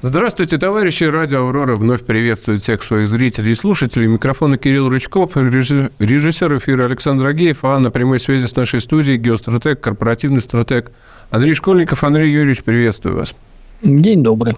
[0.00, 1.02] Здравствуйте, товарищи.
[1.02, 4.06] Радио «Аврора» вновь приветствует всех своих зрителей и слушателей.
[4.06, 9.80] Микрофон Кирилл Рычков, режиссер эфира Александр Агеев, а на прямой связи с нашей студией геостратег,
[9.80, 10.92] корпоративный стратег
[11.30, 12.04] Андрей Школьников.
[12.04, 13.34] Андрей Юрьевич, приветствую вас.
[13.82, 14.56] День добрый.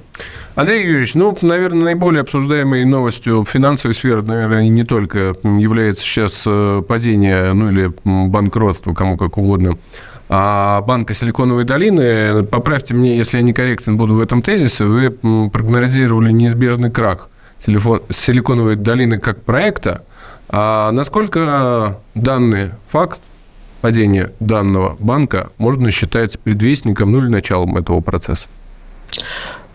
[0.57, 6.83] Андрей Юрьевич, ну, наверное, наиболее обсуждаемой новостью финансовой сферы, наверное, не только является сейчас э,
[6.87, 9.79] падение, ну, или банкротство, кому как угодно,
[10.31, 12.45] банка Силиконовой долины.
[12.45, 15.11] Поправьте мне, если я некорректен буду в этом тезисе, вы
[15.51, 20.05] прогнозировали неизбежный крах Силиконовой долины как проекта.
[20.49, 23.21] А насколько данный факт
[23.81, 28.47] падения данного банка можно считать предвестником, ну или началом этого процесса?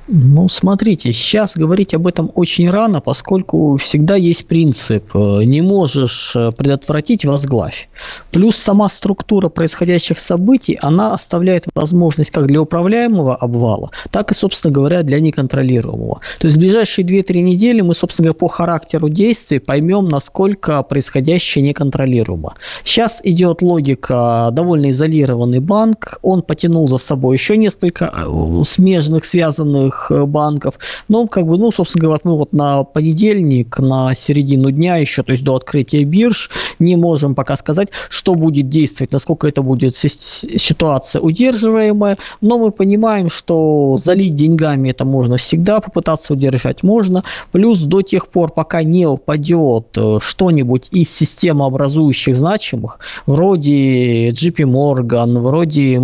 [0.07, 6.33] Ну, смотрите, сейчас говорить об этом очень рано, поскольку всегда есть принцип э, «не можешь
[6.35, 7.89] э, предотвратить– возглавь».
[8.31, 14.71] Плюс сама структура происходящих событий, она оставляет возможность как для управляемого обвала, так и, собственно
[14.71, 16.19] говоря, для неконтролируемого.
[16.39, 21.63] То есть в ближайшие 2-3 недели мы, собственно говоря, по характеру действий поймем, насколько происходящее
[21.63, 22.53] неконтролируемо.
[22.83, 29.94] Сейчас идет логика довольно изолированный банк, он потянул за собой еще несколько э, смежных, связанных
[29.95, 30.75] крупных э, банков.
[31.07, 35.31] Но, как бы, ну, собственно говоря, мы вот на понедельник, на середину дня еще, то
[35.31, 41.21] есть до открытия бирж, не можем пока сказать, что будет действовать, насколько это будет ситуация
[41.21, 48.01] удерживаемая, но мы понимаем, что залить деньгами это можно всегда, попытаться удержать можно, плюс до
[48.01, 56.01] тех пор, пока не упадет э, что-нибудь из системообразующих значимых, вроде JP Morgan, вроде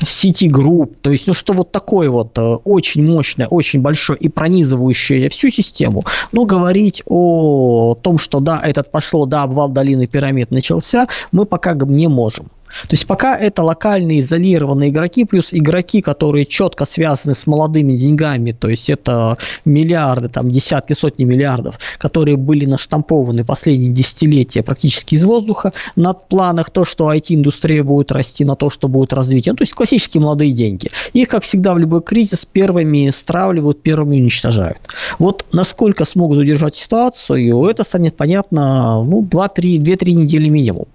[0.00, 4.28] City Group, то есть, ну, что вот такое вот э, очень мощное, очень большое и
[4.28, 10.50] пронизывающее всю систему, но говорить о том, что да, этот пошло, да, обвал долины пирамид
[10.50, 12.46] начался, мы пока не можем.
[12.82, 18.52] То есть пока это локальные изолированные игроки, плюс игроки, которые четко связаны с молодыми деньгами,
[18.52, 25.24] то есть это миллиарды, там десятки, сотни миллиардов, которые были наштампованы последние десятилетия практически из
[25.24, 29.52] воздуха, на планах то, что IT-индустрия будет расти, на то, что будет развитие.
[29.52, 30.90] Ну, то есть классические молодые деньги.
[31.12, 34.78] Их, как всегда, в любой кризис первыми стравливают, первыми уничтожают.
[35.18, 40.86] Вот насколько смогут удержать ситуацию, это станет понятно ну, 2-3 недели минимум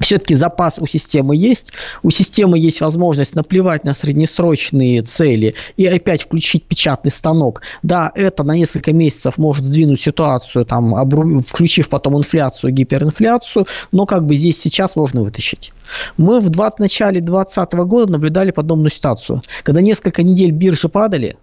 [0.00, 1.72] все-таки запас у системы есть,
[2.02, 7.62] у системы есть возможность наплевать на среднесрочные цели и опять включить печатный станок.
[7.82, 11.40] Да, это на несколько месяцев может сдвинуть ситуацию, там, обру...
[11.40, 15.72] включив потом инфляцию, гиперинфляцию, но как бы здесь сейчас можно вытащить.
[16.16, 16.78] Мы в 20...
[16.78, 21.36] начале 2020 года наблюдали подобную ситуацию, когда несколько недель биржи падали,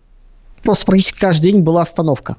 [0.63, 2.38] просто практически каждый день была остановка.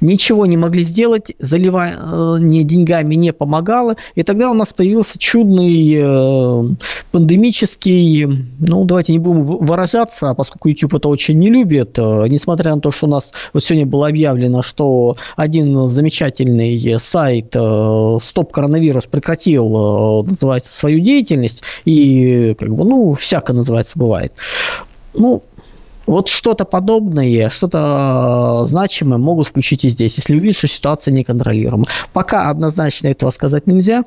[0.00, 6.74] Ничего не могли сделать, заливание деньгами не помогало, и тогда у нас появился чудный э,
[7.10, 8.26] пандемический,
[8.58, 12.90] ну давайте не будем выражаться, поскольку YouTube это очень не любит, э, несмотря на то,
[12.90, 20.24] что у нас вот сегодня было объявлено, что один замечательный сайт э, Стоп Коронавирус прекратил,
[20.24, 24.32] называется, свою деятельность, и как бы, ну, всяко называется, бывает.
[25.14, 25.42] Ну,
[26.06, 31.86] вот что-то подобное, что-то значимое могут включить и здесь, если увидят, что ситуация неконтролируема.
[32.12, 34.04] Пока однозначно этого сказать нельзя.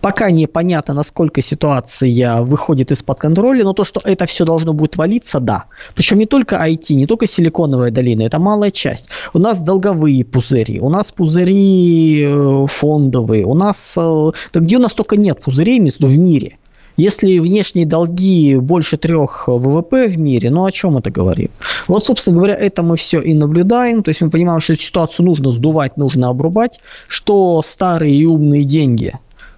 [0.00, 5.40] Пока непонятно, насколько ситуация выходит из-под контроля, но то, что это все должно будет валиться,
[5.40, 5.64] да.
[5.94, 9.08] Причем не только IT, не только Силиконовая долина, это малая часть.
[9.34, 13.94] У нас долговые пузыри, у нас пузыри э, фондовые, у нас...
[13.96, 16.59] Э, да где у нас только нет пузырей в мире.
[17.00, 21.50] Если внешние долги больше трех ВВП в мире, ну о чем это говорит?
[21.88, 24.02] Вот, собственно говоря, это мы все и наблюдаем.
[24.02, 29.14] То есть мы понимаем, что ситуацию нужно сдувать, нужно обрубать, что старые и умные деньги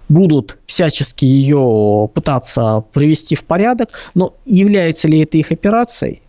[0.07, 6.21] будут всячески ее пытаться привести в порядок, но является ли это их операцией,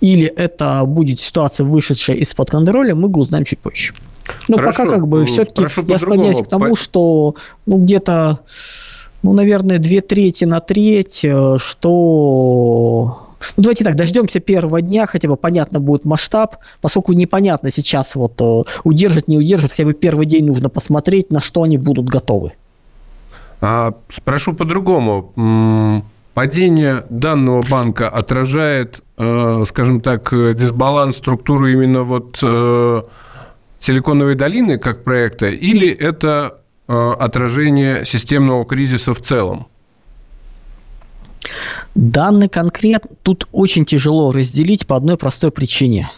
[0.00, 3.94] или это будет ситуация, вышедшая из-под контроля, мы узнаем чуть позже.
[4.46, 7.34] Но Хорошо, пока как бы все-таки я склоняюсь к тому, что
[7.66, 8.40] ну, где-то
[9.26, 13.18] ну, наверное, две трети на треть, э, что...
[13.56, 18.40] Ну, давайте так, дождемся первого дня, хотя бы понятно будет масштаб, поскольку непонятно сейчас вот
[18.40, 22.52] э, удержит, не удержит, хотя бы первый день нужно посмотреть, на что они будут готовы.
[23.60, 26.04] А, спрошу по-другому.
[26.34, 32.36] Падение данного банка отражает, э, скажем так, дисбаланс структуры именно вот
[33.80, 39.66] Силиконовой долины как проекта, или это Э, отражение системного кризиса в целом?
[41.94, 46.10] Данный конкрет тут очень тяжело разделить по одной простой причине.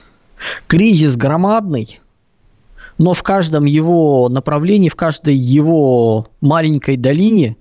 [0.66, 2.00] Кризис громадный,
[2.98, 7.56] но в каждом его направлении, в каждой его маленькой долине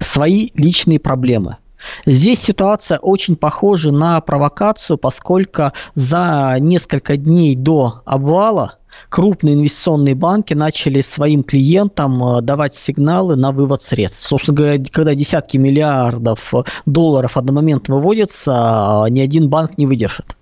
[0.00, 1.58] свои личные проблемы.
[2.06, 10.54] Здесь ситуация очень похожа на провокацию, поскольку за несколько дней до обвала крупные инвестиционные банки
[10.54, 14.26] начали своим клиентам э, давать сигналы на вывод средств.
[14.26, 16.52] Собственно говоря, когда десятки миллиардов
[16.86, 20.36] долларов одномоментно выводятся, ни один банк не выдержит.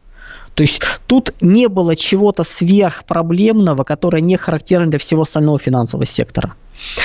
[0.55, 6.55] То есть тут не было чего-то сверхпроблемного, которое не характерно для всего остального финансового сектора.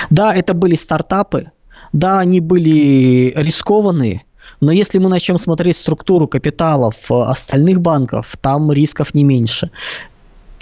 [0.09, 1.51] Да, это были стартапы,
[1.93, 4.23] да, они были рискованные,
[4.59, 9.71] но если мы начнем смотреть структуру капиталов остальных банков, там рисков не меньше.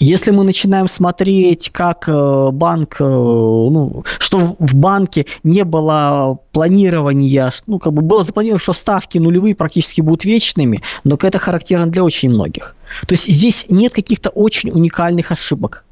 [0.01, 7.53] Если мы начинаем смотреть, как э, банк, э, ну, что в банке не было планирования,
[7.68, 12.03] ну, как бы было запланировано, что ставки нулевые практически будут вечными, но это характерно для
[12.03, 12.75] очень многих.
[13.06, 15.86] То есть здесь нет каких-то очень уникальных ошибок.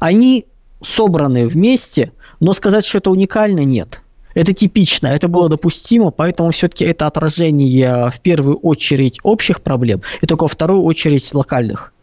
[0.00, 0.46] Они
[0.82, 2.10] собраны вместе,
[2.40, 4.02] но сказать, что это уникально, нет.
[4.34, 10.26] Это типично, это было допустимо, поэтому все-таки это отражение в первую очередь общих проблем и
[10.26, 11.93] только во вторую очередь локальных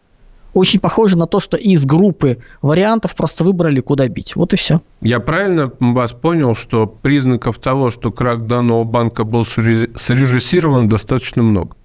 [0.54, 4.36] очень похоже на то, что из группы вариантов просто выбрали, куда бить.
[4.36, 4.80] Вот и все.
[5.00, 11.76] Я правильно вас понял, что признаков того, что крах данного банка был срежиссирован, достаточно много?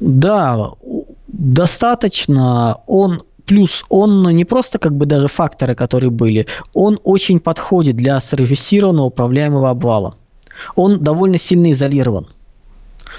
[0.00, 0.72] Да,
[1.28, 2.78] достаточно.
[2.86, 8.20] Он плюс он не просто как бы даже факторы, которые были, он очень подходит для
[8.20, 10.14] срежиссированного управляемого обвала.
[10.76, 12.28] Он довольно сильно изолирован.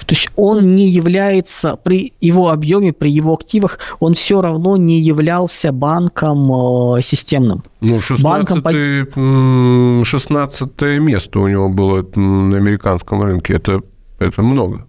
[0.06, 5.00] То есть он не является, при его объеме, при его активах, он все равно не
[5.00, 7.64] являлся банком э, системным.
[7.80, 10.04] Ну, 16, банком...
[10.04, 13.54] 16 место у него было на американском рынке.
[13.54, 13.82] Это,
[14.18, 14.86] это много.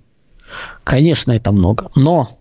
[0.84, 1.90] Конечно, это много.
[1.96, 2.40] Но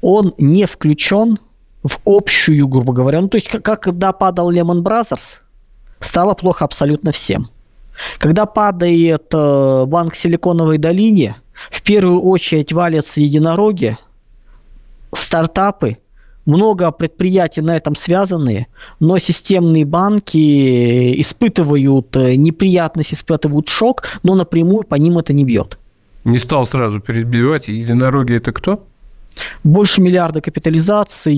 [0.00, 1.38] он не включен
[1.82, 3.20] в общую, грубо говоря.
[3.20, 5.40] Ну, то есть, как, когда падал Lehman Brothers,
[6.00, 7.48] стало плохо абсолютно всем.
[8.18, 11.36] Когда падает э, банк Силиконовой долине,
[11.70, 13.96] в первую очередь валятся единороги,
[15.12, 15.98] стартапы,
[16.44, 18.68] много предприятий на этом связаны,
[19.00, 25.78] но системные банки испытывают э, неприятность, испытывают шок, но напрямую по ним это не бьет.
[26.24, 27.68] Не стал сразу перебивать.
[27.68, 28.84] Единороги это кто?
[29.64, 31.34] Больше миллиарда капитализации,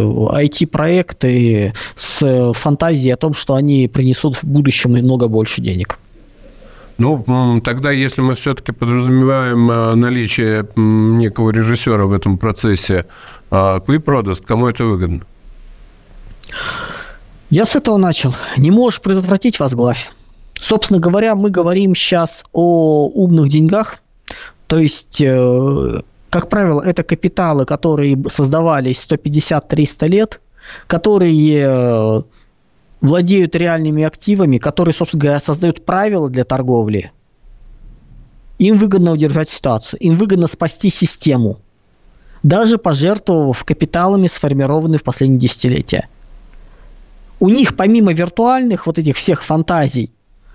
[0.00, 5.98] IT-проекты с фантазией о том, что они принесут в будущем много больше денег.
[6.98, 13.06] Ну, тогда, если мы все-таки подразумеваем э, наличие некого режиссера в этом процессе,
[13.50, 15.22] Quick продаст, кому это выгодно?
[17.50, 18.34] Я с этого начал.
[18.56, 20.10] Не можешь предотвратить возглавь.
[20.54, 23.98] Собственно говоря, мы говорим сейчас о умных деньгах,
[24.68, 30.40] то есть э, как правило, это капиталы, которые создавались 150-300 лет,
[30.86, 32.22] которые э,
[33.02, 37.12] владеют реальными активами, которые, собственно говоря, создают правила для торговли.
[38.58, 41.58] Им выгодно удержать ситуацию, им выгодно спасти систему,
[42.42, 46.08] даже пожертвовав капиталами, сформированными в последние десятилетия.
[47.40, 50.10] У них помимо виртуальных вот этих всех фантазий,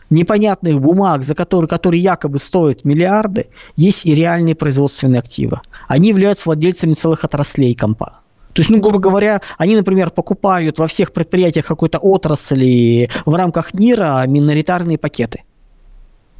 [0.09, 5.59] непонятных бумаг, за которые, которые якобы стоят миллиарды, есть и реальные производственные активы.
[5.87, 8.19] Они являются владельцами целых отраслей компа.
[8.53, 13.73] То есть, ну, грубо говоря, они, например, покупают во всех предприятиях какой-то отрасли в рамках
[13.73, 15.43] мира миноритарные пакеты.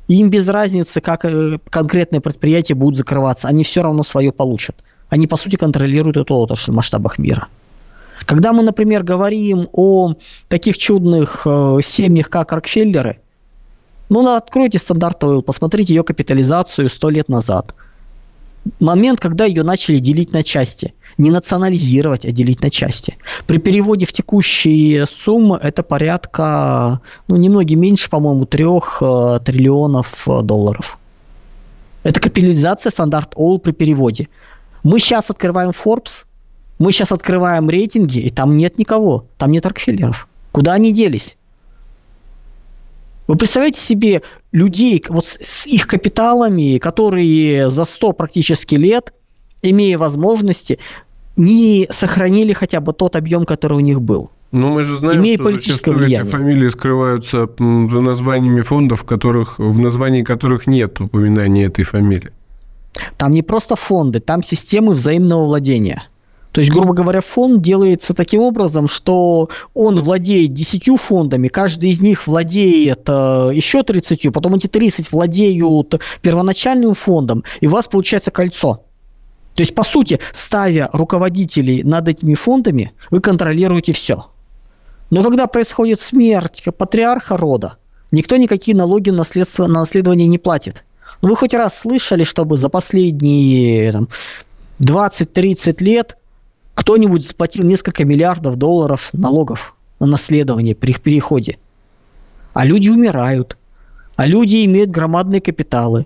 [0.07, 4.83] им без разницы, как э, конкретные предприятия будут закрываться, они все равно свое получат.
[5.09, 7.47] Они, по сути, контролируют эту отрасль в масштабах мира.
[8.25, 10.15] Когда мы, например, говорим о
[10.47, 13.19] таких чудных э, семьях, как Рокфеллеры–
[14.09, 17.73] ну, откройте стандарт Oil, посмотрите ее капитализацию 100 лет назад.
[18.80, 20.94] Момент, когда ее начали делить на части.
[21.18, 23.18] Не национализировать, а делить на части.
[23.47, 30.42] При переводе в текущие суммы это порядка, ну, немного меньше, по-моему, трех э, триллионов э,
[30.44, 30.97] долларов.
[32.04, 34.28] Это капитализация стандарт All при переводе.
[34.83, 36.26] Мы сейчас открываем Forbes,
[36.80, 40.28] мы сейчас открываем рейтинги, и там нет никого, там нет Рокфеллеров.
[40.52, 41.36] Куда они делись?
[43.27, 49.13] Вы представляете себе людей вот с их капиталами, которые за 100 практически лет,
[49.61, 50.79] имея возможности,
[51.35, 54.31] не сохранили хотя бы тот объем, который у них был.
[54.53, 56.21] Ну, мы же знаем, Имея что зачастую влияние.
[56.21, 62.31] эти фамилии скрываются за названиями фондов, которых, в названии которых нет упоминания этой фамилии.
[63.17, 66.07] Там не просто фонды, там системы взаимного владения–
[66.57, 72.02] то есть, грубо говоря, фонд делается таким образом, что он владеет 10 фондами, каждый из
[72.02, 78.31] них владеет э, еще 30, потом эти 30 владеют первоначальным фондом, и у вас получается
[78.31, 78.83] кольцо.
[79.54, 84.26] То есть, по сути, ставя руководителей над этими фондами, вы контролируете все.
[85.11, 87.78] Но когда происходит смерть патриарха рода,
[88.09, 90.85] Никто никакие налоги на, наследство, на наследование не платит.
[91.21, 94.07] Ну, вы хоть раз слышали, чтобы за последние там,
[94.80, 96.18] 20-30 лет
[96.77, 101.57] кто-нибудь заплатил несколько миллиардов долларов налогов на наследование при переходе?
[102.53, 103.57] А люди умирают,
[104.15, 106.05] а люди имеют громадные капиталы.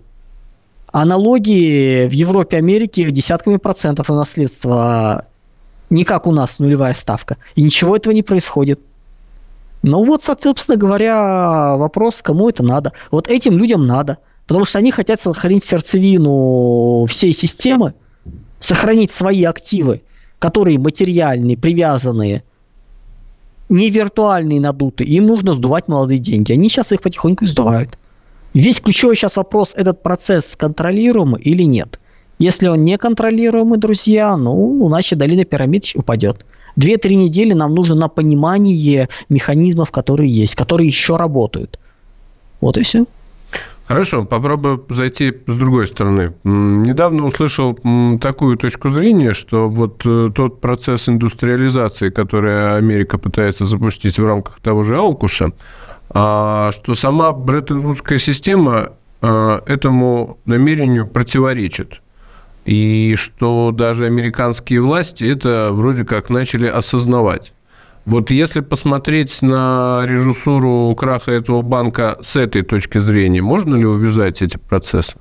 [0.94, 5.28] А налоги в Европе, Америке десятками процентов на наследство
[5.90, 7.36] не как у нас нулевая ставка.
[7.56, 8.80] И ничего этого не происходит.
[9.84, 12.94] Ну вот, собственно говоря, вопрос, кому это надо.
[13.12, 14.20] Вот этим людям надо.
[14.48, 17.94] Потому что они хотят сохранить сердцевину всей системы,
[18.62, 20.02] сохранить свои активы,
[20.42, 22.44] которые материальные, привязанные,
[23.70, 25.04] не виртуальные надуты.
[25.04, 26.52] Им нужно сдувать молодые деньги.
[26.52, 28.00] Они сейчас их потихоньку сдувают.
[28.56, 32.00] Весь ключевой сейчас вопрос, этот процесс контролируемый или нет.
[32.40, 36.44] Если он не контролируемый, друзья, ну, значит, долина пирамид упадет.
[36.76, 41.80] Две-три недели нам нужно на понимание механизмов, которые есть, которые еще работают.
[42.62, 43.06] Вот и все.
[43.92, 46.34] Хорошо, попробую зайти с другой стороны.
[46.46, 47.78] Недавно услышал
[48.22, 54.62] такую точку зрения, что вот э, тот процесс индустриализации, который Америка пытается запустить в рамках
[54.62, 55.52] того же Аукуса,
[56.10, 62.02] а, что сама Бреттон-Вудская система а, этому намерению противоречит.
[62.64, 67.52] И что даже американские власти это вроде как начали осознавать.
[68.06, 74.42] Вот если посмотреть на режиссуру краха этого банка с этой точки зрения, можно ли увязать
[74.42, 75.14] эти процессы?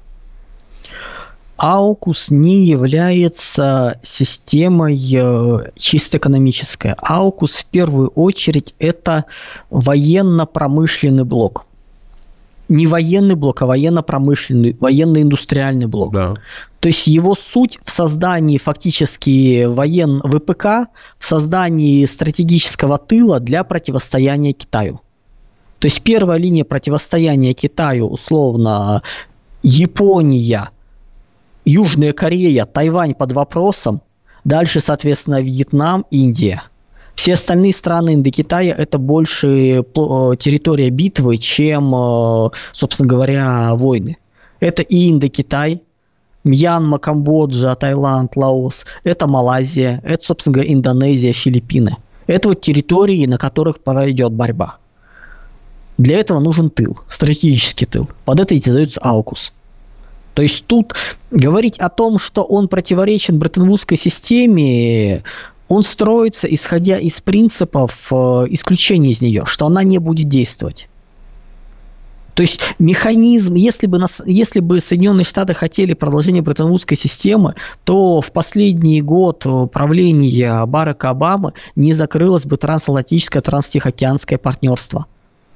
[1.59, 6.95] Аукус не является системой э, чисто экономической.
[7.03, 9.27] Аукус в первую очередь это
[9.69, 11.67] военно-промышленный блок
[12.71, 16.15] не военный блок, а военно-промышленный, военно-индустриальный блок.
[16.15, 16.35] Да.
[16.79, 24.53] То есть его суть в создании фактически воен ВПК, в создании стратегического тыла для противостояния
[24.53, 25.01] Китаю.
[25.81, 29.03] То есть первая линия противостояния Китаю, условно,
[29.63, 30.71] Япония,
[31.65, 34.01] Южная Корея, Тайвань под вопросом,
[34.45, 36.63] дальше, соответственно, Вьетнам, Индия–
[37.21, 39.83] все остальные страны Индокитая это больше э,
[40.39, 44.17] территория битвы, чем, э, собственно говоря, войны.
[44.59, 45.83] Это и Индокитай,
[46.45, 51.99] Мьянма, Камбоджа, Таиланд, Лаос, это Малайзия, это, собственно говоря, Индонезия, Филиппины.
[52.27, 54.79] Это вот территории, на которых пора идет борьба.
[55.99, 58.09] Для этого нужен тыл, стратегический тыл.
[58.25, 59.53] Под это и создается Аукус.
[60.33, 60.95] То есть тут
[61.31, 65.23] говорить о том, что он противоречен Бреттон-Вудской системе,
[65.71, 68.15] он строится, исходя из принципов э,
[68.51, 70.89] исключения из нее, что она не будет действовать.
[72.35, 78.21] То есть механизм, если бы, нас, если бы Соединенные Штаты хотели продолжение Бреттон-Вудской системы, то
[78.21, 85.07] в последний год правления Барака Обамы не закрылось бы трансатлантическое транстихоокеанское партнерство.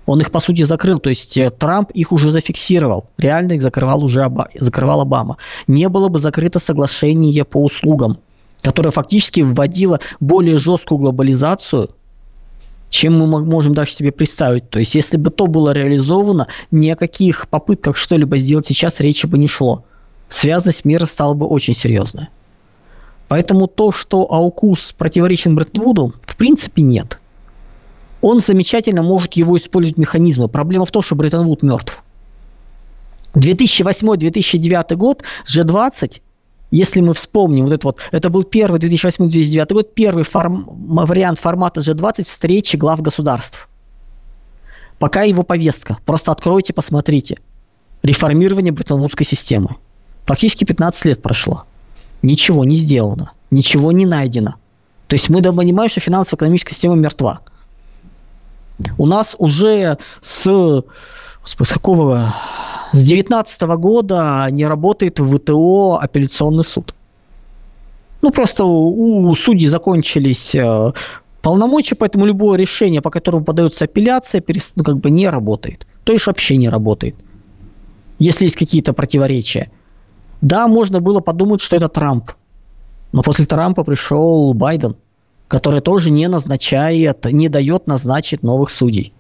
[0.07, 1.01] Он их, по сути, закрыл.
[1.01, 3.07] То есть э, Трамп их уже зафиксировал.
[3.19, 5.39] Реально их закрывал уже Оба, закрывал Обама.
[5.67, 8.19] Не было бы закрыто соглашение по услугам
[8.65, 11.91] которая фактически вводила более жесткую глобализацию,
[12.89, 14.71] чем мы можем даже себе представить.
[14.71, 19.27] То есть, если бы то было реализовано, ни о каких попытках что-либо сделать сейчас речи
[19.27, 19.85] бы не шло.
[20.31, 22.31] Связанность мира стала бы очень серьезная.
[23.29, 27.19] Поэтому то, что Аукус противоречен Бреттвуду, в принципе нет.
[28.23, 30.49] Он замечательно может его использовать механизмы.
[30.49, 32.03] Проблема в том, что Бреттон мертв.
[33.35, 36.21] 2008-2009 год с G20
[36.75, 41.81] если мы вспомним, вот это вот, это был первый 2008-2009 год, первый форм, вариант формата
[41.81, 43.69] G20 встречи глав государств.
[44.99, 45.99] Пока его повестка.
[46.05, 47.39] Просто откройте, посмотрите.
[48.03, 49.77] Реформирование британской системы.
[50.27, 51.63] Практически 15 лет прошло.
[52.23, 53.31] Ничего не сделано.
[53.53, 54.55] Ничего не найдено.
[55.07, 57.43] То есть мы понимаем, что финансово-экономическая система мертва.
[58.99, 60.45] У нас уже с,
[61.45, 62.35] с какого
[62.95, 66.95] с 2019 года не работает в ВТО апелляционный суд.
[68.23, 70.93] Ну, просто у, у судей закончились э,
[71.43, 74.75] полномочия, поэтому любое решение, по которому подается апелляция, перест...
[74.77, 75.89] ну, как бы не работает.
[76.05, 77.17] То есть вообще не работает.
[78.21, 79.73] Если есть какие-то противоречия.
[80.41, 82.31] Да, можно было подумать, что это Трамп.
[83.11, 84.95] Но после Трампа пришел Байден,
[85.49, 89.13] который тоже не назначает, не дает назначить новых судей.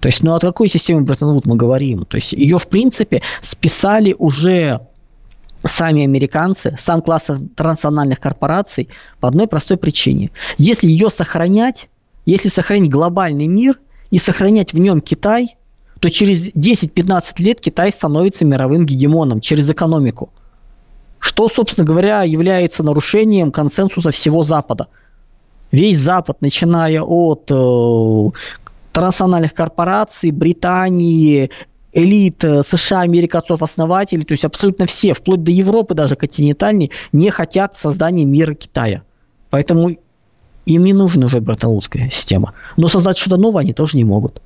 [0.00, 2.04] То есть, ну о какой системе Бреттон-Вуд мы говорим?
[2.04, 4.80] То есть ее, в принципе, списали уже
[5.64, 7.24] сами американцы, сам класс
[7.56, 8.88] транснациональных корпораций
[9.20, 10.30] по одной простой причине.
[10.58, 11.88] Если ее сохранять,
[12.24, 13.78] если сохранить глобальный мир
[14.10, 15.56] и сохранять в нем Китай,
[16.00, 20.30] то через 10-15 лет Китай становится мировым гегемоном через экономику.
[21.18, 24.88] Что, собственно говоря, является нарушением консенсуса всего Запада.
[25.72, 28.30] Весь Запад, начиная от э,
[28.96, 31.50] транснациональных корпораций, Британии,
[31.92, 37.30] элит э, США, Америка, отцов-основателей, то есть абсолютно все, вплоть до Европы даже континентальной, не
[37.30, 39.02] хотят создания мира Китая.
[39.50, 39.90] Поэтому
[40.64, 41.78] им не нужна уже бреттон
[42.10, 42.54] система.
[42.78, 44.40] Но создать что-то новое они тоже не могут.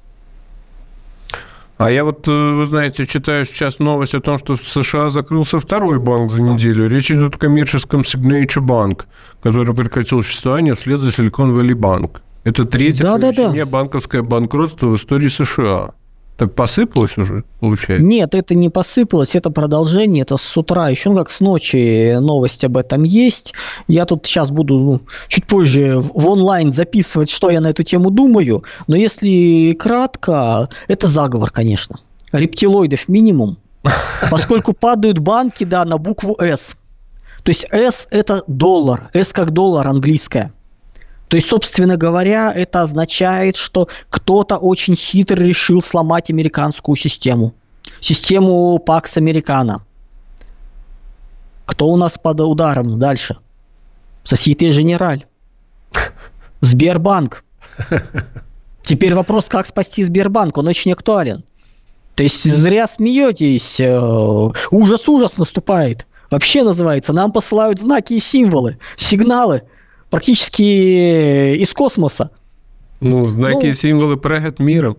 [1.78, 5.60] А я вот, э, вы знаете, читаю сейчас новость о том, что в США закрылся
[5.60, 6.88] второй банк за неделю.
[6.88, 9.04] Речь идет о коммерческом Signature Bank,
[9.44, 12.20] который прекратил существование вслед за Silicon Valley Bank.
[12.44, 13.66] Это третье да, по да, да.
[13.66, 15.92] банковское банкротство в истории США.
[16.40, 18.02] Так посыпалось уже, получается?
[18.02, 22.64] Нет, это не посыпалось, это продолжение, это с утра, еще ну, как с ночи новость
[22.64, 23.52] об этом есть.
[23.88, 28.10] Я тут сейчас буду ну, чуть позже в онлайн записывать, что я на эту тему
[28.10, 32.00] думаю, но если кратко, это заговор, конечно.
[32.32, 33.58] Рептилоидов минимум,
[34.30, 36.74] поскольку падают банки, да, на букву «С».
[37.42, 40.54] То есть «С»– это доллар, «С» как доллар английская–
[41.30, 47.54] то есть, собственно говоря, это означает, что кто-то очень хитро решил сломать американскую систему.
[48.00, 49.86] Систему Пакс Американо.
[51.66, 53.36] Кто у нас под ударом дальше?
[54.24, 55.24] Сосите Женераль.
[56.62, 57.44] Сбербанк.
[58.82, 61.44] Теперь вопрос, как спасти Сбербанк, он очень актуален.
[62.16, 66.06] То есть зря смеетесь, э, ужас-ужас наступает.
[66.28, 69.62] Вообще называется, нам посылают знаки и символы, сигналы–
[70.10, 72.30] практически из космоса.
[73.00, 74.98] Ну, знаки ну, и символы правят миром.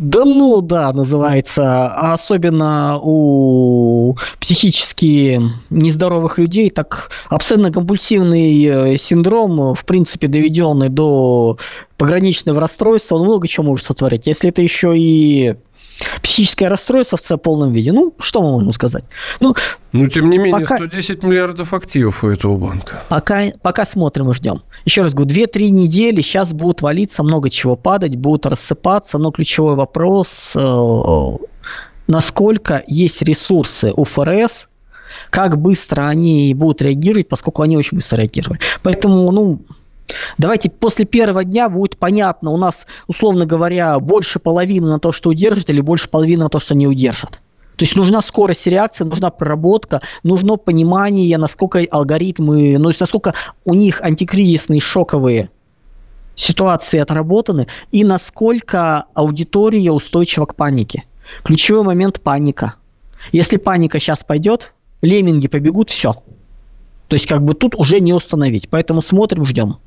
[0.00, 1.88] Да ну да, называется.
[1.88, 11.58] А особенно у психически нездоровых людей, так обсценно-компульсивный э, синдром, в принципе, доведенный до
[11.98, 14.26] пограничного расстройства, он много чего может сотворить.
[14.26, 15.56] Если это еще и
[16.22, 17.92] психическое расстройство в полном виде.
[17.92, 19.04] Ну, что мы можем сказать?
[19.40, 19.54] Ну,
[19.92, 20.76] ну тем не менее, пока...
[20.76, 23.02] 110 миллиардов активов у этого банка.
[23.08, 24.62] Пока, пока смотрим и ждем.
[24.84, 29.74] Еще раз говорю, 2-3 недели, сейчас будут валиться, много чего падать, будут рассыпаться, но ключевой
[29.74, 31.36] вопрос, э,
[32.06, 34.68] насколько есть ресурсы у ФРС,
[35.30, 38.60] как быстро они будут реагировать, поскольку они очень быстро реагировали.
[38.82, 39.60] Поэтому, ну,
[40.38, 45.30] Давайте после первого дня будет понятно, у нас, условно говоря, больше половины на то, что
[45.30, 47.40] удержит, или больше половины на то, что не удержит.
[47.76, 53.32] То есть нужна скорость реакции, нужна проработка, нужно понимание, насколько алгоритмы, ну, насколько
[53.64, 55.48] у них антикризисные шоковые
[56.36, 61.04] ситуации отработаны, и насколько аудитория устойчива к панике.
[61.42, 62.74] Ключевой момент– паника.
[63.32, 66.22] Если паника сейчас пойдет, лемминги побегут, все.
[67.08, 68.68] То есть как бы тут уже не установить.
[68.68, 69.78] Поэтому смотрим, ждем.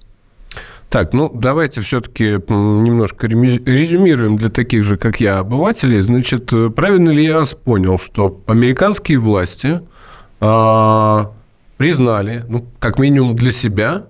[0.93, 5.99] Так, ну давайте все-таки немножко резюмируем для таких же, как я, обывателей.
[6.01, 9.82] Значит, э, правильно ли я вас понял, что американские власти
[10.39, 11.32] а,
[11.77, 14.06] признали, ну, как минимум для себя,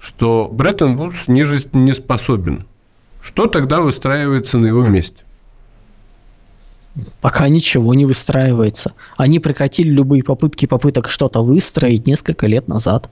[0.00, 2.64] что Бреттон Вудс не жизнеспособен.
[3.22, 5.22] Что тогда выстраивается на его месте?
[7.20, 8.94] Пока ничего не выстраивается.
[9.16, 13.08] Они прекратили любые попытки попыток что-то выстроить несколько лет назад.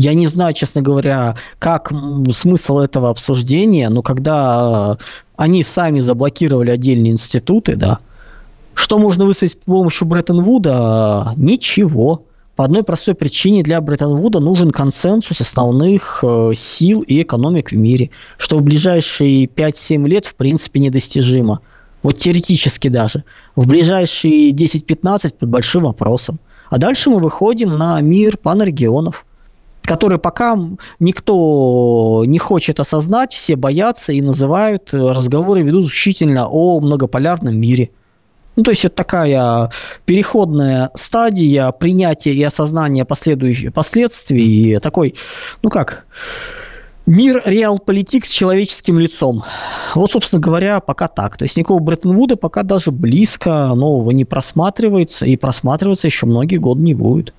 [0.00, 1.92] Я не знаю, честно говоря, как
[2.32, 4.96] смысл этого обсуждения, но когда
[5.36, 7.98] они сами заблокировали отдельные институты, да,
[8.72, 11.34] что можно выстроить с помощью Бреттон-Вуда?
[11.36, 12.22] Ничего.
[12.56, 18.08] По одной простой причине для Бреттон-Вуда нужен консенсус основных э, сил и экономик в мире,
[18.38, 21.60] что в ближайшие 5-7 лет в принципе недостижимо.
[22.02, 23.24] Вот теоретически даже.
[23.54, 26.40] В ближайшие 10-15 под большим вопросом.
[26.70, 29.26] А дальше мы выходим на мир панрегионов
[29.82, 30.56] который пока
[30.98, 37.90] никто не хочет осознать, все боятся и называют, э, разговоры ведут исключительно о многополярном мире.
[38.56, 39.70] Ну, то есть это такая
[40.04, 45.14] переходная стадия принятия и осознания последующих последствий, такой,
[45.62, 46.04] ну как,
[47.06, 49.44] мир реал-политик с человеческим лицом.
[49.94, 51.36] Вот, собственно говоря, пока так.
[51.36, 56.82] То есть никакого Бреттон-Вуда пока даже близко нового не просматривается, и просматриваться еще многие годы
[56.82, 57.34] не будет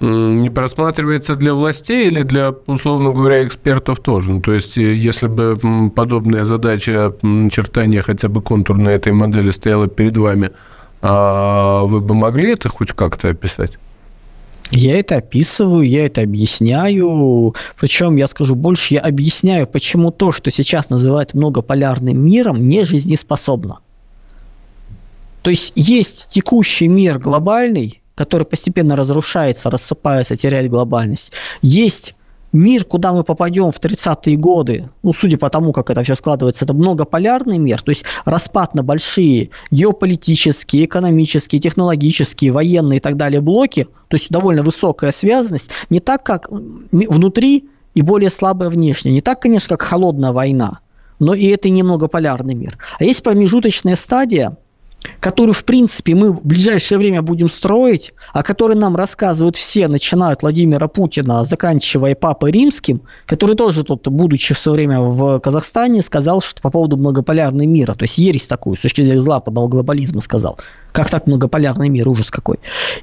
[0.00, 4.32] не просматривается для властей или для, условно говоря, экспертов тоже?
[4.32, 9.88] Ну, то есть, э, если бы подобная задача начертания хотя бы контурной этой модели стояла
[9.88, 10.50] перед вами,
[11.02, 13.78] а вы бы могли это хоть как-то описать?
[14.70, 17.54] Я это описываю, я это объясняю.
[17.80, 23.78] Причем я скажу больше, я объясняю, почему то, что сейчас называют многополярным миром, не жизнеспособно.
[25.42, 31.30] То есть есть текущий мир глобальный, который постепенно разрушается, рассыпается, теряет глобальность.
[31.62, 32.16] Есть
[32.52, 36.64] мир, куда мы попадем в 30-е годы, ну, судя по тому, как это все складывается,
[36.64, 43.40] это многополярный мир, то есть распад на большие геополитические, экономические, технологические, военные и так далее
[43.40, 49.20] блоки, то есть довольно высокая связанность, не так, как внутри и более слабая внешне, не
[49.20, 50.80] так, конечно, как холодная война,
[51.20, 52.78] но и это не многополярный мир.
[52.98, 54.56] А есть промежуточная стадия,
[55.20, 60.32] которую, в принципе, мы в ближайшее время будем строить, о которой нам рассказывают все, начиная
[60.32, 66.02] от Владимира Путина, заканчивая Папой Римским, который тоже тут, будучи в свое время в Казахстане,
[66.02, 70.20] сказал, что по поводу многополярного мира, то есть ересь такую, с точки зрения западного глобализма
[70.20, 70.58] сказал.
[70.92, 72.58] Как так многополярный мир, ужас какой.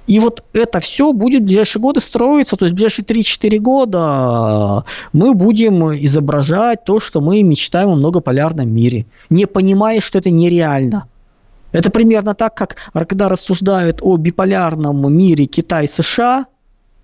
[0.08, 4.86] И вот это все будет в ближайшие годы строиться, то есть в ближайшие 3-4 года
[5.14, 11.08] мы будем изображать то, что мы мечтаем о многополярном мире, не понимая, что это нереально.
[11.76, 16.46] Это примерно так, как когда рассуждают о биполярном мире Китай-США,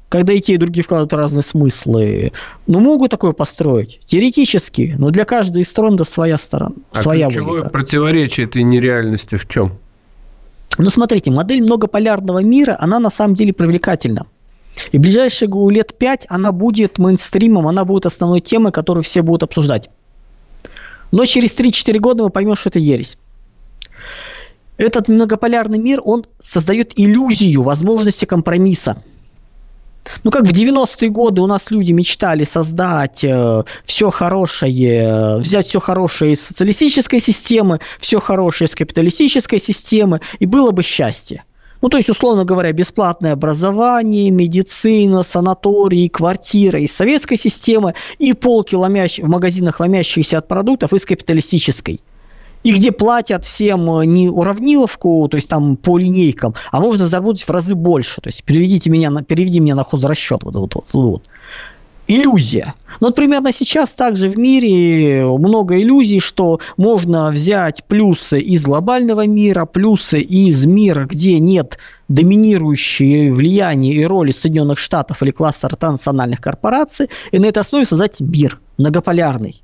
[0.07, 2.31] когда и те, и другие вкладывают разные смыслы.
[2.67, 7.27] Ну, могут такое построить, теоретически, но для каждой из сторон да своя сторона, а своя
[7.27, 7.69] ключевое логика.
[7.69, 9.73] противоречие этой нереальности в чем?
[10.77, 14.25] Ну, смотрите, модель многополярного мира, она на самом деле привлекательна.
[14.93, 19.43] И в ближайшие лет пять она будет мейнстримом, она будет основной темой, которую все будут
[19.43, 19.89] обсуждать.
[21.11, 23.17] Но через 3-4 года мы поймем, что это ересь
[24.77, 29.03] этот многополярный мир, он создает иллюзию возможности компромисса.
[30.23, 35.79] Ну, как в 90-е годы у нас люди мечтали создать э, все хорошее, взять все
[35.79, 41.43] хорошее из социалистической системы, все хорошее из капиталистической системы, и было бы счастье.
[41.81, 48.75] Ну, то есть, условно говоря, бесплатное образование, медицина, санатории, квартиры из советской системы и полки
[48.75, 49.19] ломящ...
[49.19, 52.01] в магазинах, ломящиеся от продуктов из капиталистической
[52.63, 57.43] и где платят всем э, не уравниловку, то есть там по линейкам, а можно заработать
[57.43, 58.21] в разы больше.
[58.21, 60.43] То есть переведите меня на, переведи меня на хозрасчет.
[60.43, 61.23] Вот, вот, вот, вот.
[62.07, 62.73] Иллюзия.
[62.99, 69.25] Ну, вот примерно сейчас также в мире много иллюзий, что можно взять плюсы из глобального
[69.25, 71.77] мира, плюсы из мира, где нет
[72.09, 78.19] доминирующей влияния и роли Соединенных Штатов или класса национальных корпораций, и на этой основе создать
[78.19, 79.61] мир многополярный.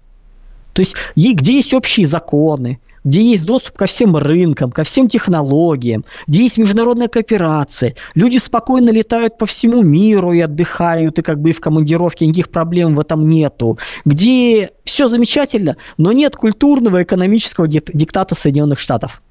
[0.74, 6.04] То есть, где есть общие законы, где есть доступ ко всем рынкам, ко всем технологиям,
[6.28, 11.52] где есть международная кооперация, люди спокойно летают по всему миру и отдыхают, и как бы
[11.52, 17.70] и в командировке никаких проблем в этом нету, где все замечательно, но нет культурного экономического
[17.70, 19.22] диктата Соединенных Штатов.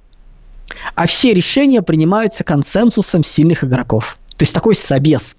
[0.94, 4.16] А все решения принимаются консенсусом сильных игроков.
[4.38, 5.36] То есть такой собес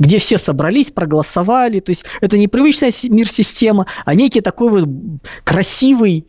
[0.00, 1.78] где все собрались, проголосовали.
[1.78, 4.88] То есть это не привычная мир-система, а некий такой вот
[5.44, 6.26] красивый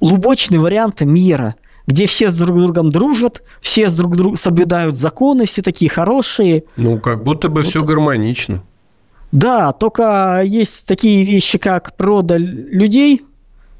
[0.00, 1.56] лубочный вариант мира,
[1.86, 6.64] где все с друг другом дружат, все с друг другом соблюдают законы, все такие хорошие.
[6.76, 7.66] Ну, как будто бы вот.
[7.66, 8.62] все гармонично.
[9.32, 13.22] Да, только есть такие вещи, как природа людей,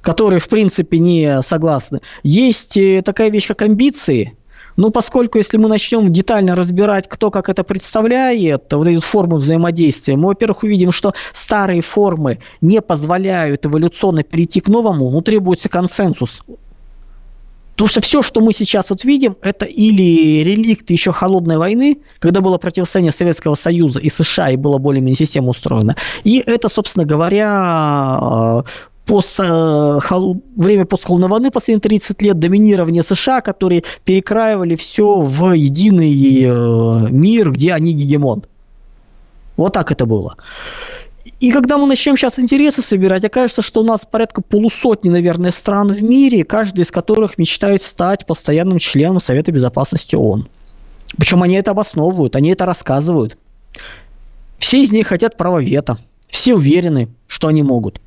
[0.00, 2.00] которые, в принципе, не согласны.
[2.22, 4.36] Есть э, такая вещь, как амбиции–
[4.76, 10.16] ну, поскольку если мы начнем детально разбирать, кто как это представляет, вот эти формы взаимодействия,
[10.16, 16.42] мы, во-первых, увидим, что старые формы не позволяют эволюционно перейти к новому, ну, требуется консенсус.
[17.76, 22.40] Потому что все, что мы сейчас вот видим, это или реликты еще холодной войны, когда
[22.40, 25.94] было противостояние Советского Союза и США, и была более-менее система устроена.
[26.24, 28.64] И это, собственно говоря,
[29.06, 29.98] пост, э,
[30.56, 37.52] время постхолодной войны, последние 30 лет, доминирование США, которые перекраивали все в единый э, мир,
[37.52, 38.44] где они гегемон.
[39.56, 40.36] Вот так это было.
[41.40, 45.92] И когда мы начнем сейчас интересы собирать, окажется, что у нас порядка полусотни, наверное, стран
[45.92, 50.48] в мире, каждая из которых мечтает стать постоянным членом Совета Безопасности ООН.
[51.16, 53.36] Причем они это обосновывают, они это рассказывают.
[54.58, 55.98] Все из них хотят права вето.
[56.28, 58.00] Все уверены, что они могут.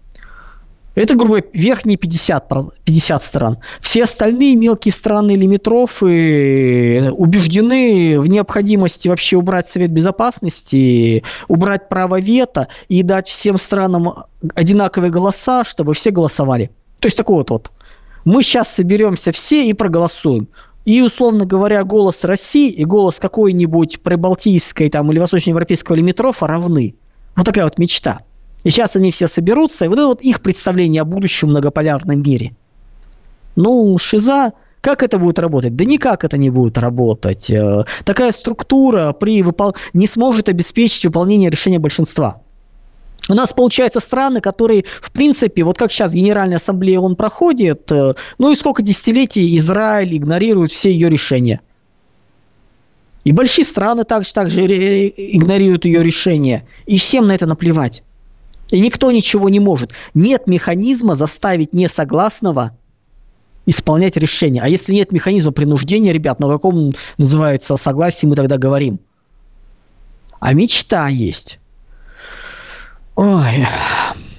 [1.00, 2.50] Это, грубо верхние 50,
[2.84, 3.60] 50 стран.
[3.80, 12.68] Все остальные мелкие страны лимитрофы убеждены в необходимости вообще убрать Совет Безопасности, убрать право вето
[12.90, 16.70] и дать всем странам одинаковые голоса, чтобы все голосовали.
[17.00, 17.72] То есть такой вот вот.
[18.26, 20.50] Мы сейчас соберемся все и проголосуем.
[20.84, 26.96] И, условно говоря, голос России и голос какой-нибудь прибалтийской там, или восточноевропейского лимитрофа равны.
[27.38, 28.20] Вот такая вот мечта.
[28.64, 32.54] И сейчас они все соберутся, и вот это вот их представление о будущем многополярном мире.
[33.56, 35.76] Ну, шиза, как это будет работать?
[35.76, 37.50] Да никак это не будет работать.
[37.50, 39.76] Э, такая структура при выпол...
[39.94, 42.42] не сможет обеспечить выполнение решения большинства.
[43.28, 48.16] У нас, получается, страны, которые, в принципе, вот как сейчас Генеральная Ассамблея он проходит, э,
[48.38, 51.62] ну и сколько десятилетий Израиль игнорирует все ее решения.
[53.26, 56.66] И большие страны также, также игнорируют ее решения.
[56.86, 58.02] И всем на это наплевать.
[58.72, 59.92] И никто ничего не может.
[60.14, 62.78] Нет механизма заставить несогласного
[63.66, 64.64] исполнять решение.
[64.64, 69.00] А если нет механизма принуждения, ребят, на каком называется согласии мы тогда говорим?
[70.40, 71.60] А мечта есть.
[73.16, 73.68] Ой.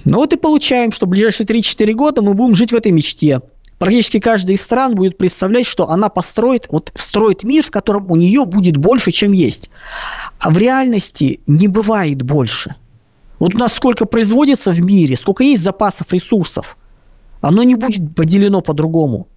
[0.03, 3.41] Ну вот и получаем, что в ближайшие 3-4 года мы будем жить в этой мечте.
[3.77, 8.15] Практически каждая из стран будет представлять, что она построит, вот строит мир, в котором у
[8.15, 9.69] нее будет больше, чем есть.
[10.39, 12.75] А в реальности не бывает больше.
[13.41, 16.77] Вот у нас сколько производится в мире, сколько есть запасов ресурсов,
[17.41, 19.27] оно не будет поделено по-другому.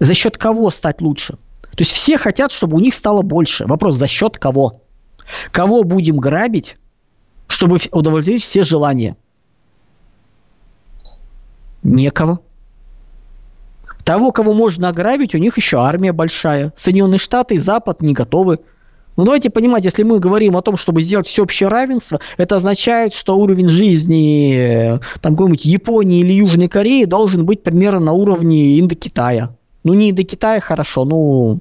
[0.00, 1.34] За счет кого стать лучше?
[1.60, 3.66] То есть все хотят, чтобы у них стало больше.
[3.66, 4.80] Вопрос, за счет кого?
[5.50, 6.78] Кого будем грабить,
[7.46, 9.18] чтобы удовлетворить все желания?
[11.82, 12.40] Некого.
[14.02, 16.72] Того, кого можно ограбить, у них еще армия большая.
[16.78, 18.60] Соединенные Штаты и Запад не готовы.
[19.16, 23.38] Ну давайте понимать, если мы говорим о том, чтобы сделать всеобщее равенство, это означает, что
[23.38, 29.56] уровень жизни э, там какой-нибудь Японии или Южной Кореи должен быть примерно на уровне Индокитая.
[29.84, 31.60] Ну не Индокитая хорошо, ну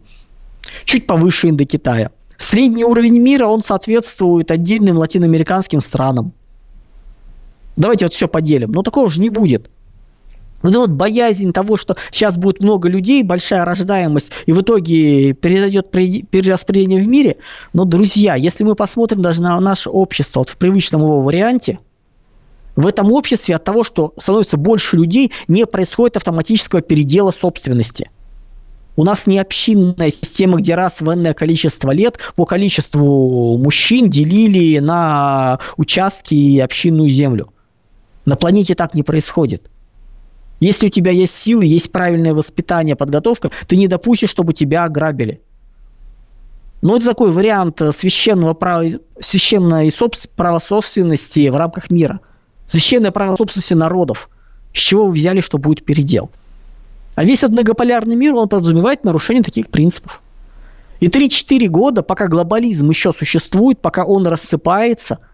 [0.83, 2.11] чуть повыше Индокитая.
[2.37, 6.33] Средний уровень мира, он соответствует отдельным латиноамериканским странам.
[7.77, 8.71] Давайте вот все поделим.
[8.71, 9.69] Но такого же не будет.
[10.63, 15.91] Ну вот боязнь того, что сейчас будет много людей, большая рождаемость, и в итоге перейдет
[15.91, 17.37] перераспределение в мире.
[17.73, 21.79] Но, друзья, если мы посмотрим даже на наше общество вот в привычном его варианте,
[22.75, 28.09] в этом обществе от того, что становится больше людей, не происходит автоматического передела собственности.
[28.97, 34.79] У нас не общинная система, где раз в энное количество лет по количеству мужчин делили
[34.79, 37.51] на участки и общинную землю.
[38.23, 39.69] На планете так не происходит.
[40.59, 45.41] Если у тебя есть силы, есть правильное воспитание, подготовка, ты не допустишь, чтобы тебя ограбили.
[46.81, 48.85] Ну, это такой вариант священного права,
[49.19, 49.91] священной
[50.35, 52.19] права собственности в рамках мира.
[52.67, 54.29] Священное право собственности народов.
[54.73, 56.29] С чего вы взяли, что будет передел?
[57.15, 60.21] А весь этот многополярный мир, он подразумевает нарушение таких принципов.
[60.99, 65.19] И 3-4 года, пока глобализм еще существует, пока он рассыпается–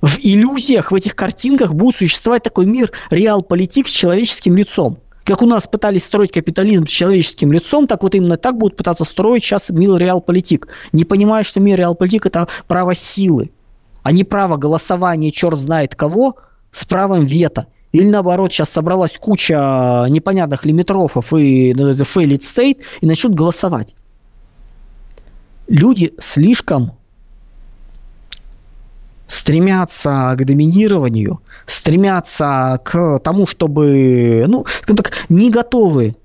[0.00, 4.98] в иллюзиях, в этих картинках будет существовать такой мир реал-политик с человеческим лицом.
[5.24, 9.04] Как у нас пытались строить капитализм с человеческим лицом, так вот именно так будут пытаться
[9.04, 10.68] строить сейчас мир реал-политик.
[10.92, 13.50] Не понимая, что мир реал-политик– это право силы,
[14.02, 16.36] а не право голосования черт знает кого
[16.70, 17.66] с правом вето.
[17.90, 23.96] Или наоборот, сейчас собралась куча непонятных лимитрофов и the failed state и начнут голосовать.
[25.66, 26.95] Люди слишком
[29.26, 36.16] стремятся к доминированию, стремятся к тому, чтобы, ну, скажем так, не готовы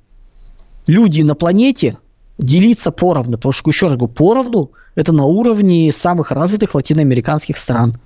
[0.88, 1.98] люди на планете
[2.38, 3.38] делиться поровну.
[3.38, 7.98] Потому что, еще раз говорю, поровну это на уровне самых развитых латиноамериканских стран.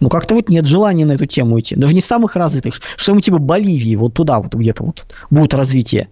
[0.00, 1.74] Ну, как-то вот нет желания на эту тему идти.
[1.74, 6.08] Даже не самых развитых, что-нибудь типа Боливии, вот туда вот где-то вот будет развитие.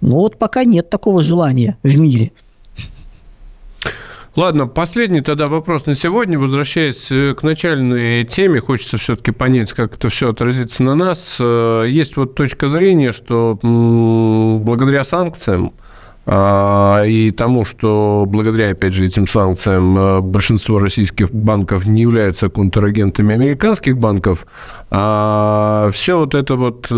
[0.00, 2.32] Ну, вот пока нет такого желания в мире.
[4.36, 6.38] Ладно, последний тогда вопрос на сегодня.
[6.38, 11.38] Возвращаясь э, к начальной теме, хочется все-таки понять, как это все отразится на нас.
[11.40, 15.72] Э, есть вот точка зрения, что благодаря санкциям
[16.26, 22.50] а, и тому, что благодаря, опять же, этим санкциям э, большинство российских банков не являются
[22.50, 24.46] контрагентами американских банков,
[24.90, 26.88] а все вот это вот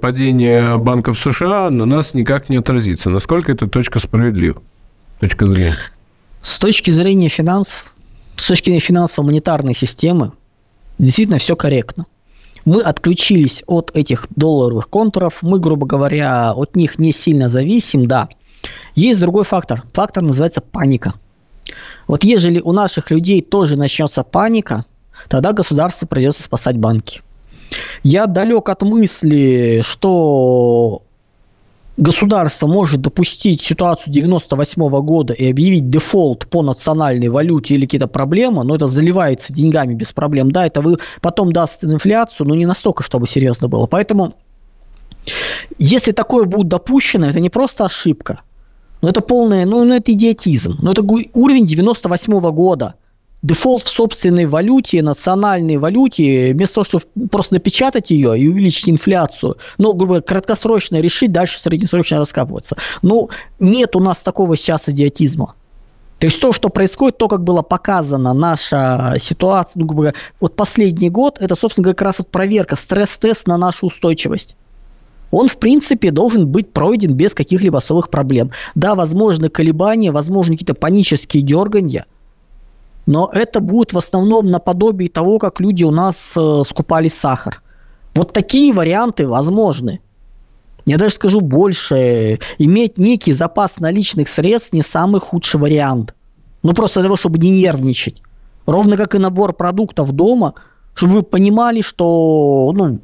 [0.00, 3.10] падение банков США на нас никак не отразится.
[3.10, 4.62] Насколько эта точка справедлива?
[5.20, 5.76] Точка зрения.
[6.46, 7.92] С точки зрения финансов,
[8.36, 10.30] с точки зрения финансово-монетарной системы,
[10.96, 12.06] действительно все корректно.
[12.64, 18.28] Мы отключились от этих долларовых контуров, мы, грубо говоря, от них не сильно зависим, да.
[18.94, 19.82] Есть другой фактор.
[19.92, 21.14] Фактор называется паника.
[22.06, 24.84] Вот ежели у наших людей тоже начнется паника,
[25.28, 27.22] тогда государству придется спасать банки.
[28.04, 31.02] Я далек от мысли, что
[31.96, 38.06] государство может допустить ситуацию 98 -го года и объявить дефолт по национальной валюте или какие-то
[38.06, 40.50] проблемы, но это заливается деньгами без проблем.
[40.50, 43.86] Да, это вы потом даст инфляцию, но не настолько, чтобы серьезно было.
[43.86, 44.34] Поэтому,
[45.78, 48.42] если такое будет допущено, это не просто ошибка,
[49.02, 50.76] но это полное, ну, ну это идиотизм.
[50.82, 52.94] Но это уровень 98 -го года–
[53.42, 59.56] дефолт в собственной валюте, национальной валюте, вместо того, чтобы просто напечатать ее и увеличить инфляцию,
[59.78, 62.76] ну, грубо говоря, краткосрочно решить, дальше среднесрочно раскапываться.
[63.02, 65.54] Ну, нет у нас такого сейчас идиотизма.
[66.18, 70.56] То есть то, что происходит, то, как было показано наша ситуация, ну, грубо говоря, вот
[70.56, 74.56] последний год, это, собственно как раз вот проверка, стресс-тест на нашу устойчивость.
[75.30, 78.52] Он, в принципе, должен быть пройден без каких-либо особых проблем.
[78.74, 82.06] Да, возможны колебания, возможны какие-то панические дергания–
[83.06, 87.62] но это будет в основном наподобие того, как люди у нас э, скупали сахар.
[88.14, 90.00] Вот такие варианты возможны.
[90.86, 96.14] Я даже скажу больше, иметь некий запас наличных средств не самый худший вариант.
[96.62, 98.22] Ну просто для того, чтобы не нервничать.
[98.66, 100.54] Ровно как и набор продуктов дома,
[100.94, 102.98] Чтобы вы понимали, что, ну,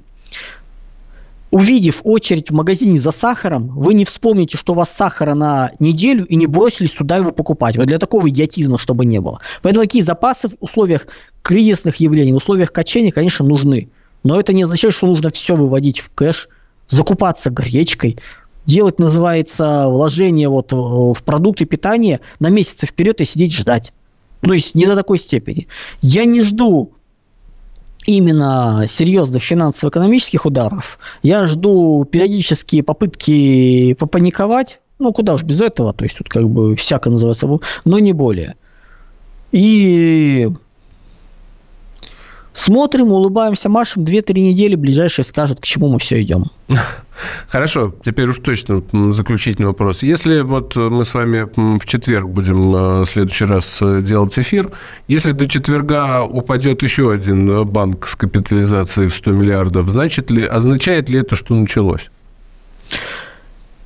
[1.53, 6.27] увидев очередь в магазине за сахаром, вы не вспомните, что у вас сахара на неделю
[6.27, 7.77] и не бросились сюда его покупать.
[7.77, 9.39] Вот для такого идиотизма, чтобы не было.
[9.61, 11.07] Поэтому такие запасы в условиях
[11.43, 13.91] кризисных явлений, в условиях качения, конечно, нужны.
[14.25, 16.49] Но это не означает, что нужно все выводить в кэш,
[16.89, 18.19] закупаться гречкой,
[18.65, 23.93] делать, называется, вложение вот в продукты питания на месяцы вперед и сидеть ждать.
[24.41, 25.69] То есть не до такой степени.
[26.01, 26.93] Я не жду
[28.07, 30.99] именно серьезных финансово-экономических ударов.
[31.23, 36.77] Я жду периодические попытки попаниковать, ну куда уж без этого, то есть тут как бы
[36.77, 37.49] всяко называется,
[37.85, 38.57] но не более.
[39.53, 40.49] И
[42.53, 46.47] смотрим, улыбаемся, машем, 2-3 недели ближайшие скажут, к чему мы все идем.
[47.49, 50.03] Хорошо, теперь уж точно заключительный вопрос.
[50.03, 54.71] Если вот мы с вами в четверг будем э, в следующий раз э, делать эфир,
[55.09, 61.09] если до четверга упадет еще один банк с капитализацией в 100 миллиардов, значит ли, означает
[61.09, 62.11] ли это, что началось?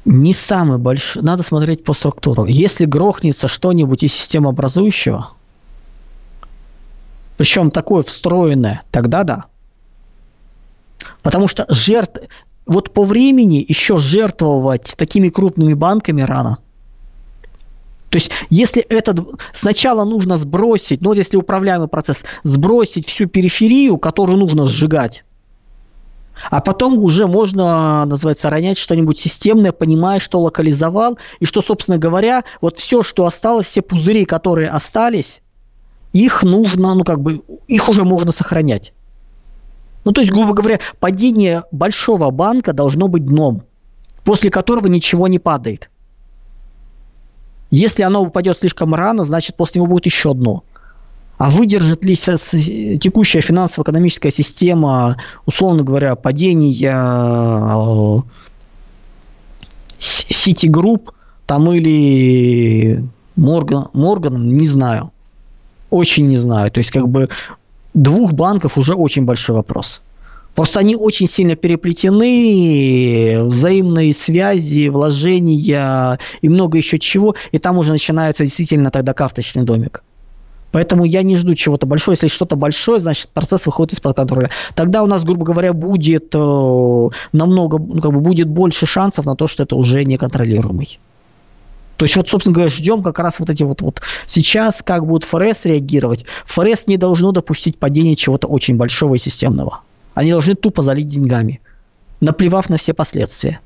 [0.07, 1.23] Не самый большой.
[1.23, 2.45] Надо смотреть по структуру.
[2.45, 5.31] Если грохнется что-нибудь из системообразующего,
[7.37, 9.45] причем такое встроенное, тогда да.
[11.23, 12.21] Потому что жертв,
[12.67, 16.59] вот по времени еще жертвовать такими крупными банками рано.
[18.09, 19.19] То есть, если этот
[19.53, 25.25] сначала нужно сбросить, ну вот если управляемый процесс, сбросить всю периферию, которую нужно сжигать,
[26.51, 32.45] а потом уже можно, называется, ронять что-нибудь системное, понимая, что локализовал, и что, собственно говоря,
[32.61, 35.41] вот все, что осталось, все пузыри, которые остались,
[36.25, 38.93] их нужно, ну как бы, их уже можно сохранять.
[40.05, 43.63] Ну, то есть, грубо говоря, падение большого банка должно быть дном,
[44.25, 45.91] после которого ничего не падает.
[47.71, 50.63] Если оно упадет слишком рано, значит, после него будет еще дно.
[51.39, 56.73] А выдержит ли текущая финансово-экономическая система, условно говоря, падения
[59.99, 61.11] City Group
[61.47, 65.11] там или Морган, Морган, не знаю.
[65.91, 66.71] Очень не знаю.
[66.71, 67.29] То есть, как бы
[67.95, 70.03] двух банков уже очень большой вопрос.
[70.55, 77.93] Просто они очень сильно переплетены, взаимные связи, вложения и много еще чего, и там уже
[77.93, 80.03] начинается действительно тогда карточный домик.
[80.73, 82.15] Поэтому я не жду чего-то большого.
[82.15, 84.51] Если что-то большое, значит процесс выходит из-под контроля.
[84.75, 89.37] Тогда у нас, грубо говоря, будет э, намного, ну, как бы будет больше шансов на
[89.37, 90.99] то, что это уже неконтролируемый.
[91.97, 95.25] То есть вот, собственно говоря, ждем как раз вот эти вот, вот сейчас, как будет
[95.25, 96.25] ФРС реагировать.
[96.47, 99.81] ФРС не должно допустить падения чего-то очень большого и системного.
[100.15, 101.61] Они должны тупо залить деньгами,
[102.21, 103.61] наплевав на все последствия.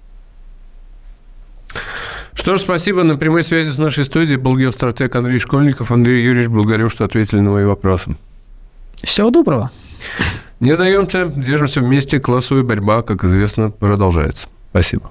[2.32, 3.02] Что ж, спасибо.
[3.02, 5.90] На прямой связи с нашей студией был геостратег Андрей Школьников.
[5.90, 8.16] Андрей Юрьевич, благодарю, что ответили на мои вопросы.
[9.02, 9.70] Всего доброго.
[10.60, 12.20] Не сдаемся, держимся вместе.
[12.20, 14.48] Классовая борьба, как известно, продолжается.
[14.70, 15.10] Спасибо.